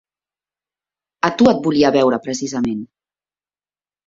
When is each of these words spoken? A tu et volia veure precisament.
A 1.29 1.31
tu 1.41 1.49
et 1.51 1.59
volia 1.67 1.93
veure 1.99 2.19
precisament. 2.29 2.81